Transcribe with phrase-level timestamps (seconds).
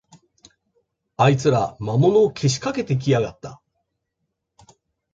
[1.15, 3.61] あいつら、魔物をけしかけてきやがった